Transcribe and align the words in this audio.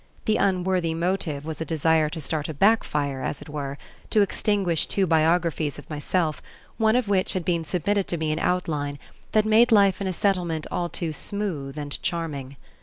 The 0.25 0.37
unworthy 0.37 0.95
motive 0.95 1.45
was 1.45 1.61
a 1.61 1.63
desire 1.63 2.09
to 2.09 2.19
start 2.19 2.49
a 2.49 2.55
"backfire," 2.55 3.21
as 3.21 3.39
it 3.39 3.47
were, 3.49 3.77
to 4.09 4.25
extinquish 4.25 4.87
two 4.87 5.05
biographies 5.05 5.77
of 5.77 5.87
myself, 5.91 6.41
one 6.77 6.95
of 6.95 7.07
which 7.07 7.33
had 7.33 7.45
been 7.45 7.63
submitted 7.63 8.07
to 8.07 8.17
me 8.17 8.31
in 8.31 8.39
outline, 8.39 8.97
that 9.33 9.45
made 9.45 9.71
life 9.71 10.01
in 10.01 10.07
a 10.07 10.11
Settlement 10.13 10.65
all 10.71 10.89
too 10.89 11.13
smooth 11.13 11.77
and 11.77 12.01
charming. 12.01 12.55